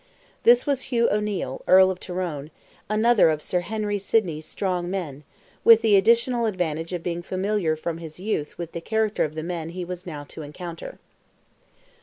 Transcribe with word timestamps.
This 0.41 0.65
was 0.65 0.81
Hugh 0.89 1.07
O'Neil, 1.11 1.61
Earl 1.67 1.91
of 1.91 1.99
Tyrone, 1.99 2.49
another 2.89 3.29
of 3.29 3.39
Sir 3.39 3.59
Henry 3.59 3.99
Sidney's 3.99 4.45
"strong 4.47 4.89
men," 4.89 5.23
with 5.63 5.83
the 5.83 5.95
additional 5.95 6.47
advantage 6.47 6.91
of 6.91 7.03
being 7.03 7.21
familiar 7.21 7.75
from 7.75 7.99
his 7.99 8.19
youth 8.19 8.57
with 8.57 8.71
the 8.71 8.81
character 8.81 9.23
of 9.25 9.35
the 9.35 9.43
men 9.43 9.69
he 9.69 9.85
was 9.85 10.07
now 10.07 10.23
to 10.29 10.41
encounter. 10.41 10.97